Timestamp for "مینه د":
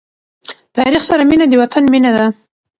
1.29-1.53